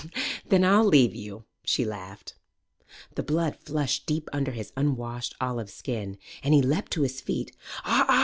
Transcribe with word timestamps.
"Then 0.49 0.63
I'll 0.65 0.83
leave 0.85 1.13
you," 1.13 1.45
she 1.63 1.85
laughed. 1.85 2.33
The 3.13 3.21
blood 3.21 3.55
flushed 3.55 4.07
deep 4.07 4.29
under 4.33 4.49
his 4.53 4.73
unwashed 4.75 5.35
olive 5.39 5.69
skin, 5.69 6.17
and 6.41 6.55
he 6.55 6.61
leaped 6.63 6.91
to 6.93 7.03
his 7.03 7.21
feet. 7.21 7.55